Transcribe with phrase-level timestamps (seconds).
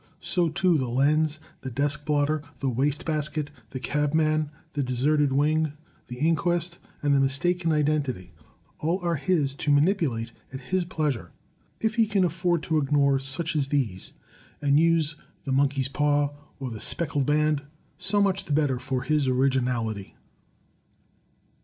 [0.19, 5.73] So, too, the Lens, the Desk Blotter, the Waste Basket, the Cabman, the Deserted Wing,
[6.07, 8.33] the Inquest, and the Mistaken Identity,—
[8.79, 11.29] all are his, to manipulate at his pleasure.
[11.79, 14.13] If he can afford to ignore such as these,
[14.59, 17.61] and use The Mon key's Paw, or The Speckled Band,
[17.99, 20.15] so much the better for his originality.